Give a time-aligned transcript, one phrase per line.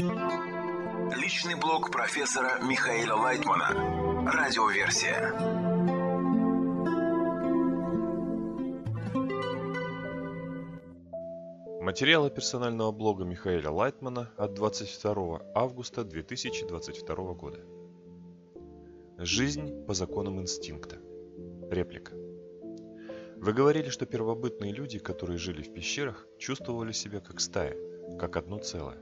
[0.00, 3.68] Личный блог профессора Михаила Лайтмана.
[4.28, 5.32] Радиоверсия.
[11.80, 17.60] Материалы персонального блога Михаила Лайтмана от 22 августа 2022 года.
[19.18, 20.96] Жизнь по законам инстинкта.
[21.70, 22.14] Реплика.
[23.36, 27.76] Вы говорили, что первобытные люди, которые жили в пещерах, чувствовали себя как стая,
[28.18, 28.98] как одно целое.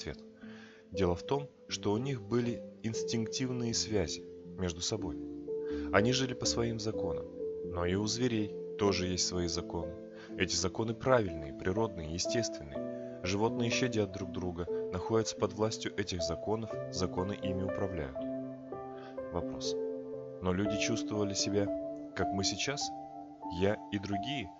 [0.00, 0.18] Ответ.
[0.92, 4.24] Дело в том, что у них были инстинктивные связи
[4.56, 5.18] между собой.
[5.92, 7.26] Они жили по своим законам,
[7.66, 9.92] но и у зверей тоже есть свои законы.
[10.38, 13.20] Эти законы правильные, природные, естественные.
[13.22, 18.16] Животные щадят друг друга, находятся под властью этих законов, законы ими управляют.
[19.34, 19.76] Вопрос.
[20.40, 21.66] Но люди чувствовали себя,
[22.16, 22.88] как мы сейчас?
[23.60, 24.50] Я и другие?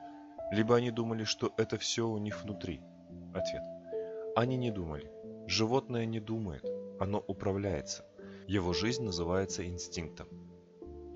[0.52, 2.83] Либо они думали, что это все у них внутри?
[3.33, 3.63] Ответ.
[4.37, 5.11] Они не думали.
[5.51, 6.65] Животное не думает,
[7.01, 8.07] оно управляется.
[8.47, 10.29] Его жизнь называется инстинктом.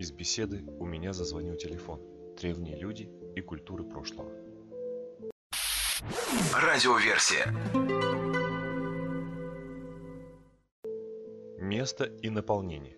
[0.01, 2.01] Из беседы у меня зазвонил телефон.
[2.37, 4.33] Древние люди и культуры прошлого.
[6.53, 7.47] Радиоверсия.
[11.61, 12.97] Место и наполнение.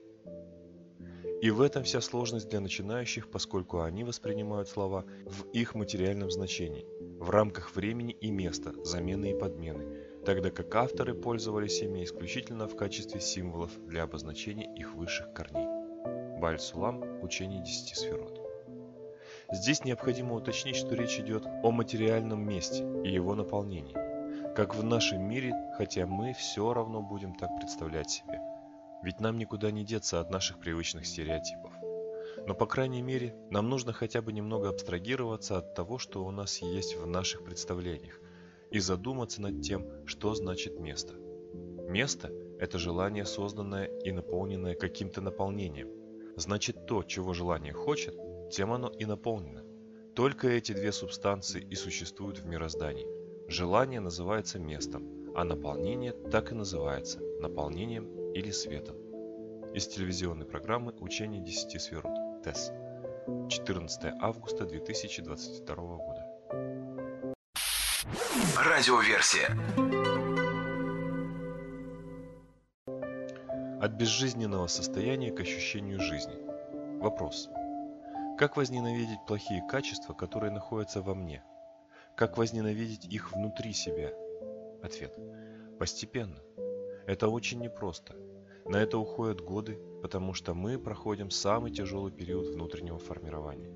[1.43, 6.87] И в этом вся сложность для начинающих, поскольку они воспринимают слова в их материальном значении,
[7.21, 9.85] в рамках времени и места, замены и подмены,
[10.25, 15.67] тогда как авторы пользовались ими исключительно в качестве символов для обозначения их высших корней.
[16.41, 18.41] Баль-Сулам, учение десяти сферот.
[19.53, 23.95] Здесь необходимо уточнить, что речь идет о материальном месте и его наполнении,
[24.55, 28.41] как в нашем мире, хотя мы все равно будем так представлять себе–
[29.03, 31.73] ведь нам никуда не деться от наших привычных стереотипов.
[32.47, 36.59] Но, по крайней мере, нам нужно хотя бы немного абстрагироваться от того, что у нас
[36.59, 38.21] есть в наших представлениях,
[38.71, 41.15] и задуматься над тем, что значит место.
[41.89, 45.89] Место– это желание, созданное и наполненное каким-то наполнением.
[46.37, 48.15] Значит, то, чего желание хочет,
[48.51, 49.65] тем оно и наполнено.
[50.15, 53.07] Только эти две субстанции и существуют в мироздании.
[53.49, 58.97] Желание называется местом, а наполнение так и называется– наполнением или светом.
[59.73, 62.71] Из телевизионной программы «Учение 10 сферот» ТЭС.
[63.49, 67.35] 14 августа 2022 года.
[68.59, 69.49] Радиоверсия.
[73.81, 76.37] От безжизненного состояния к ощущению жизни.
[77.01, 77.49] Вопрос.
[78.39, 81.43] Как возненавидеть плохие качества, которые находятся во мне?
[82.15, 84.13] Как возненавидеть их внутри себя?
[84.83, 85.17] Ответ.
[85.79, 86.37] Постепенно.
[87.07, 88.15] Это очень непросто.
[88.69, 93.71] На это уходят годы, потому что мы проходим самый тяжелый период внутреннего формирования.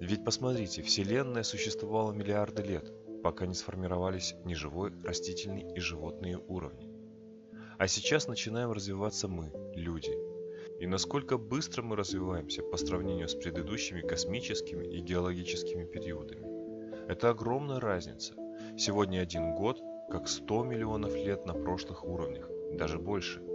[0.00, 2.90] Ведь посмотрите, Вселенная существовала миллиарды лет,
[3.22, 6.90] пока не сформировались неживой, растительный и животные уровни.
[7.78, 10.12] А сейчас начинаем развиваться мы, люди.
[10.80, 17.08] И насколько быстро мы развиваемся по сравнению с предыдущими космическими и геологическими периодами.
[17.08, 18.34] Это огромная разница.
[18.78, 23.51] Сегодня один год как 100 миллионов лет на прошлых уровнях, даже больше.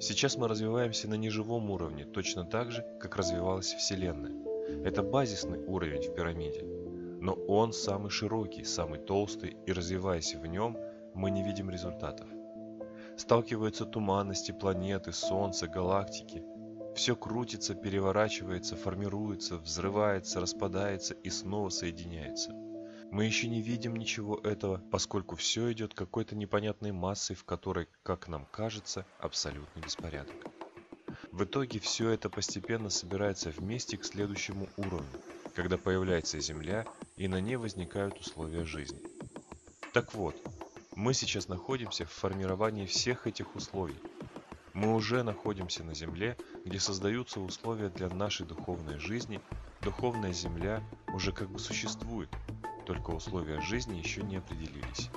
[0.00, 4.32] Сейчас мы развиваемся на неживом уровне, точно так же, как развивалась Вселенная.
[4.82, 6.64] Это базисный уровень в пирамиде,
[7.20, 10.78] но он самый широкий, самый толстый, и развиваясь в нем,
[11.12, 12.26] мы не видим результатов.
[13.18, 16.42] Сталкиваются туманности, планеты, Солнце, галактики.
[16.94, 22.52] Все крутится, переворачивается, формируется, взрывается, распадается и снова соединяется–
[23.10, 28.28] мы еще не видим ничего этого, поскольку все идет какой-то непонятной массой, в которой, как
[28.28, 30.34] нам кажется, абсолютный беспорядок.
[31.32, 35.20] В итоге все это постепенно собирается вместе к следующему уровню,
[35.54, 39.00] когда появляется Земля и на ней возникают условия жизни.
[39.92, 40.36] Так вот,
[40.94, 43.96] мы сейчас находимся в формировании всех этих условий.
[44.72, 49.40] Мы уже находимся на Земле, где создаются условия для нашей духовной жизни,
[49.82, 50.82] духовная Земля
[51.12, 52.28] уже как бы существует,
[52.90, 55.10] только условия жизни еще не определились.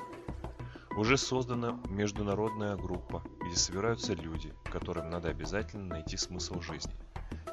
[0.95, 6.93] Уже создана международная группа, где собираются люди, которым надо обязательно найти смысл жизни.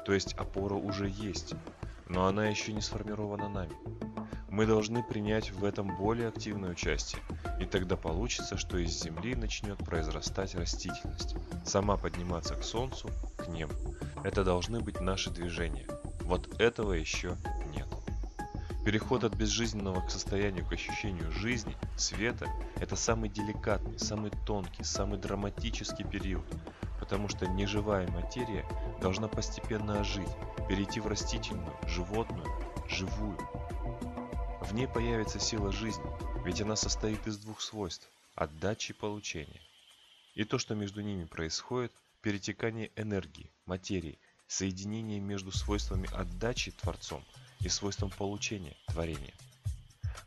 [0.05, 1.55] То есть опора уже есть,
[2.07, 3.73] но она еще не сформирована нами.
[4.47, 7.23] Мы должны принять в этом более активное участие,
[7.59, 11.35] и тогда получится, что из земли начнет произрастать растительность,
[11.65, 13.73] сама подниматься к солнцу, к небу.
[14.23, 15.87] Это должны быть наши движения.
[16.25, 17.37] Вот этого еще.
[18.83, 22.47] Переход от безжизненного к состоянию к ощущению жизни, света–
[22.77, 26.45] это самый деликатный, самый тонкий, самый драматический период,
[26.99, 28.65] потому что неживая материя
[28.99, 30.31] должна постепенно ожить,
[30.67, 32.47] перейти в растительную, животную,
[32.89, 33.37] живую.
[34.61, 36.09] В ней появится сила жизни,
[36.43, 39.61] ведь она состоит из двух свойств– отдачи и получения.
[40.33, 41.91] И то, что между ними происходит,
[42.23, 44.17] перетекание энергии, материи,
[44.47, 47.23] соединение между свойствами отдачи Творцом
[47.63, 49.33] и свойством получения творения.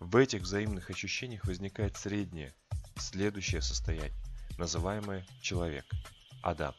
[0.01, 2.55] В этих взаимных ощущениях возникает среднее,
[2.97, 4.13] следующее состояние,
[4.59, 5.85] называемое человек,
[6.43, 6.75] Адам.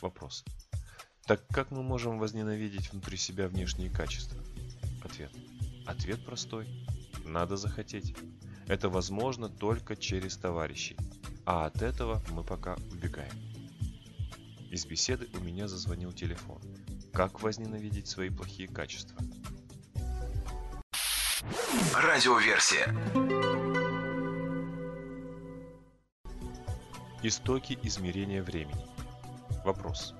[0.00, 0.44] Вопрос.
[1.26, 4.42] Так как мы можем возненавидеть внутри себя внешние качества?
[5.04, 5.30] Ответ.
[5.86, 6.66] Ответ простой.
[7.24, 8.14] Надо захотеть.
[8.66, 10.96] Это возможно только через товарищей.
[11.44, 13.34] А от этого мы пока убегаем.
[14.70, 16.60] Из беседы у меня зазвонил телефон.
[17.12, 19.20] Как возненавидеть свои плохие качества?
[21.94, 22.94] Радиоверсия.
[27.22, 28.86] Истоки измерения времени.
[29.64, 30.14] Вопрос.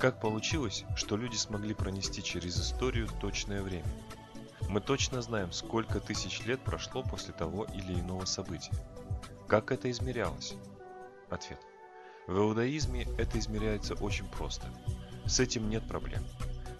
[0.00, 3.86] Как получилось, что люди смогли пронести через историю точное время?
[4.68, 8.72] Мы точно знаем, сколько тысяч лет прошло после того или иного события.
[9.48, 10.54] Как это измерялось?
[11.30, 11.60] Ответ.
[12.26, 14.66] В иудаизме это измеряется очень просто.
[15.26, 16.22] С этим нет проблем.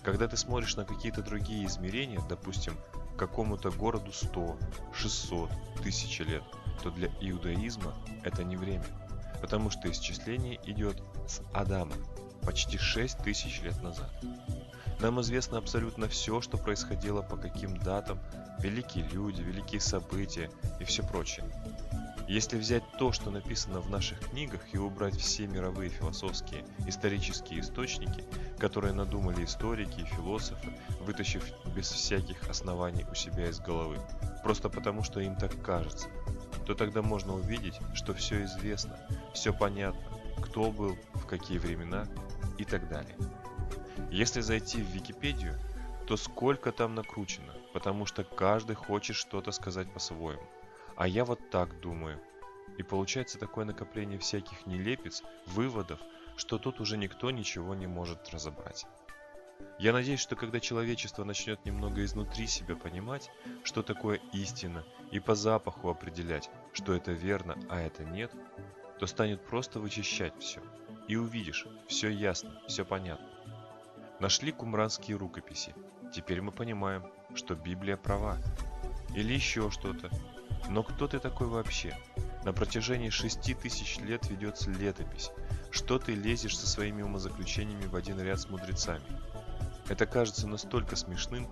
[0.02, 2.76] Когда ты смотришь на какие-то другие измерения, допустим,
[3.19, 4.56] какому-то городу 100,
[4.94, 5.50] 600,
[5.81, 6.43] 1000 лет,
[6.82, 8.84] то для иудаизма это не время,
[9.40, 11.96] потому что исчисление идет с Адама,
[12.44, 14.10] почти 6 тысяч лет назад.
[15.00, 18.19] Нам известно абсолютно все, что происходило по каким датам,
[18.60, 20.50] великие люди, великие события
[20.81, 21.44] и все прочее.
[22.28, 28.25] Если взять то, что написано в наших книгах, и убрать все мировые философские, исторические источники,
[28.58, 31.44] которые надумали историки и философы, вытащив
[31.75, 33.99] без всяких оснований у себя из головы,
[34.43, 36.08] просто потому что им так кажется,
[36.67, 38.99] то тогда можно увидеть, что все известно,
[39.32, 40.02] все понятно,
[40.43, 42.08] кто был, в какие времена
[42.58, 43.17] и так далее.
[44.11, 45.55] Если зайти в Википедию,
[46.08, 50.43] то сколько там накручено, потому что каждый хочет что-то сказать по-своему.
[50.96, 52.20] А я вот так думаю.
[52.78, 56.00] И получается такое накопление всяких нелепец, выводов,
[56.37, 58.87] что тут уже никто ничего не может разобрать.
[59.78, 63.31] Я надеюсь, что когда человечество начнет немного изнутри себя понимать,
[63.62, 68.32] что такое истина, и по запаху определять, что это верно, а это нет,
[68.98, 70.60] то станет просто вычищать все.
[71.08, 73.28] И увидишь, все ясно, все понятно.
[74.19, 75.75] Нашли кумранские рукописи.
[76.12, 77.04] Теперь мы понимаем,
[77.34, 78.38] что Библия права.
[79.14, 80.10] Или еще что-то,
[80.69, 81.96] но кто ты такой вообще?
[82.44, 85.31] На протяжении шести тысяч лет ведется летопись.
[85.70, 89.04] Что ты лезешь со своими умозаключениями в один ряд с мудрецами?
[89.88, 91.48] Это кажется настолько смешным.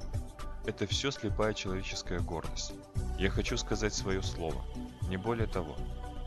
[0.66, 2.72] Это все слепая человеческая гордость.
[3.18, 4.64] Я хочу сказать свое слово.
[5.08, 5.76] Не более того.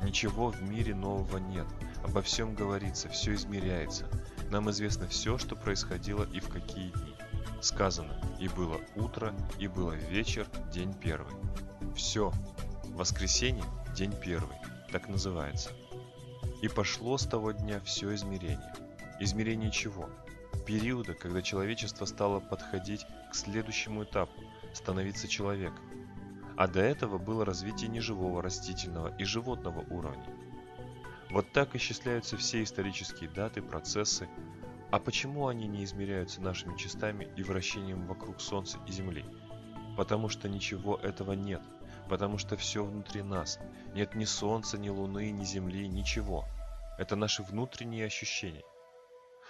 [0.01, 1.65] Ничего в мире нового нет.
[2.03, 4.05] Обо всем говорится, все измеряется.
[4.51, 7.15] Нам известно все, что происходило и в какие дни.
[7.61, 11.33] Сказано, и было утро, и было вечер, день первый.
[11.95, 12.31] Все,
[12.97, 13.63] Воскресенье–
[13.95, 14.57] день первый,
[14.91, 15.69] так называется.
[16.63, 18.73] И пошло с того дня все измерение.
[19.19, 20.09] Измерение чего?
[20.65, 24.41] Периода, когда человечество стало подходить к следующему этапу–
[24.73, 25.85] становиться человеком.
[26.57, 30.33] А до этого было развитие неживого растительного и животного уровней.
[31.29, 34.27] Вот так исчисляются все исторические даты, процессы.
[34.89, 39.23] А почему они не измеряются нашими частами и вращением вокруг Солнца и Земли?
[39.95, 41.61] Потому что ничего этого нет–
[42.07, 43.59] потому что все внутри нас.
[43.93, 46.45] Нет ни солнца, ни луны, ни земли, ничего.
[46.97, 48.63] Это наши внутренние ощущения.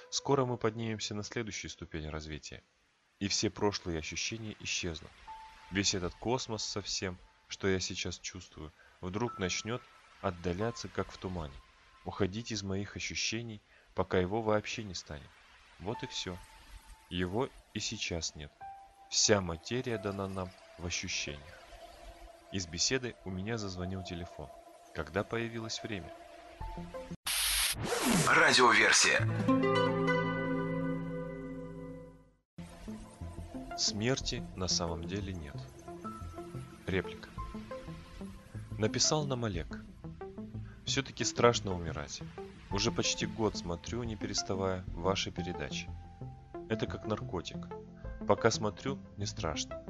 [0.09, 2.63] Скоро мы поднимемся на следующую ступень развития,
[3.19, 5.11] и все прошлые ощущения исчезнут.
[5.71, 8.71] Весь этот космос со всем, что я сейчас чувствую,
[9.01, 9.81] вдруг начнет
[10.21, 11.53] отдаляться, как в тумане,
[12.05, 13.61] уходить из моих ощущений,
[13.95, 15.29] пока его вообще не станет.
[15.79, 16.37] Вот и все.
[17.09, 18.51] Его и сейчас нет.
[19.09, 21.56] Вся материя дана нам в ощущениях.
[22.53, 24.47] Из беседы у меня зазвонил телефон.
[24.95, 26.13] Когда появилось время?
[28.25, 29.19] Радиоверсия.
[33.77, 35.55] Смерти на самом деле нет.
[36.87, 37.29] Реплика.
[38.77, 39.83] Написал нам Олег.
[40.85, 42.21] Все-таки страшно умирать.
[42.71, 45.89] Уже почти год смотрю, не переставая, ваши передачи.
[46.69, 47.67] Это как наркотик.
[48.25, 49.83] Пока смотрю, не страшно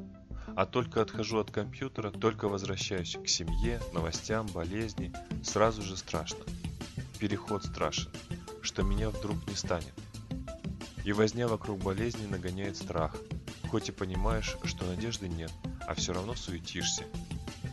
[0.57, 6.43] а только отхожу от компьютера, только возвращаюсь к семье, новостям, болезни, сразу же страшно.
[7.19, 8.09] Переход страшен,
[8.63, 9.93] что меня вдруг не станет.
[11.05, 13.15] И возня вокруг болезни нагоняет страх,
[13.69, 15.51] хоть и понимаешь, что надежды нет,
[15.87, 17.03] а все равно суетишься.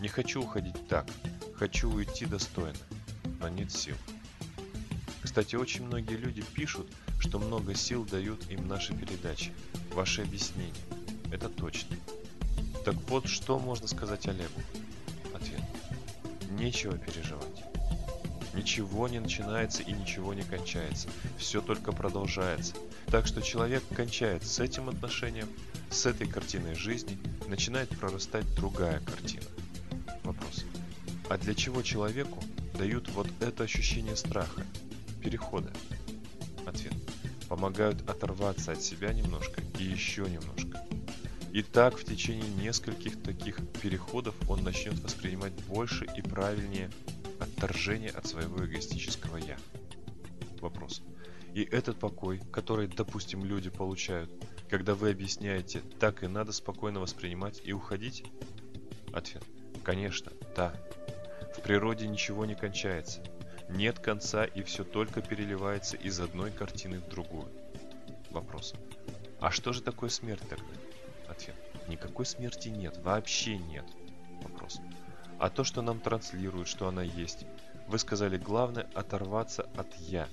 [0.02, 1.06] Не хочу уходить так,
[1.54, 2.76] хочу уйти достойно,
[3.40, 3.96] но нет сил.
[5.22, 6.86] Кстати, очень многие люди пишут,
[7.18, 9.54] что много сил дают им наши передачи,
[9.94, 10.74] ваши объяснения.
[11.32, 11.96] Это точно.
[12.84, 14.60] Так вот, что можно сказать Олегу?
[15.34, 15.62] Ответ.
[16.50, 17.64] Нечего переживать.
[18.54, 21.08] Ничего не начинается и ничего не кончается.
[21.38, 22.74] Все только продолжается.
[23.06, 25.48] Так что человек кончает с этим отношением,
[25.90, 29.46] с этой картиной жизни, начинает прорастать другая картина.
[30.22, 30.64] Вопрос.
[31.30, 32.38] А для чего человеку
[32.78, 34.64] дают вот это ощущение страха,
[35.22, 35.72] перехода?
[36.66, 36.94] Ответ.
[37.48, 40.63] Помогают оторваться от себя немножко и еще немножко.
[41.54, 46.90] И так в течение нескольких таких переходов он начнет воспринимать больше и правильнее
[47.38, 49.56] отторжение от своего эгоистического «я».
[50.60, 51.02] Вопрос.
[51.54, 54.32] И этот покой, который, допустим, люди получают,
[54.68, 58.24] когда вы объясняете, так и надо спокойно воспринимать и уходить?
[59.12, 59.44] Ответ.
[59.84, 60.74] Конечно, да.
[61.56, 63.22] В природе ничего не кончается.
[63.68, 67.46] Нет конца и все только переливается из одной картины в другую.
[68.32, 68.74] Вопрос.
[69.38, 70.64] А что же такое смерть тогда?
[71.36, 71.56] Ответ.
[71.88, 73.84] Никакой смерти нет, вообще нет.
[74.42, 74.80] Вопрос.
[75.38, 77.44] А то, что нам транслируют, что она есть,
[77.88, 80.28] вы сказали, главное оторваться от «я».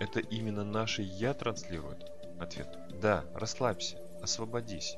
[0.00, 2.10] Это именно наше «я» транслирует?
[2.40, 2.78] Ответ.
[3.00, 4.96] Да, расслабься, освободись.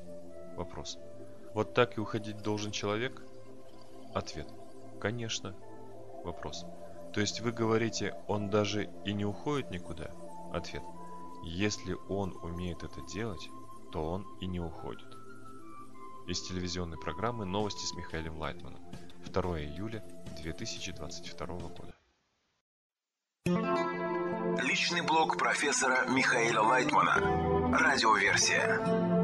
[0.55, 0.97] Вопрос.
[1.53, 3.21] Вот так и уходить должен человек?
[4.13, 4.47] Ответ.
[4.99, 5.55] Конечно.
[6.23, 6.65] Вопрос.
[7.13, 10.11] То есть вы говорите, он даже и не уходит никуда?
[10.53, 10.83] Ответ.
[11.43, 13.49] Если он умеет это делать,
[13.91, 15.07] то он и не уходит.
[16.27, 18.81] Из телевизионной программы «Новости с Михаилом Лайтманом».
[19.25, 20.03] 2 июля
[20.41, 21.95] 2022 года.
[24.63, 27.77] Личный блог профессора Михаила Лайтмана.
[27.77, 29.18] Радиоверсия.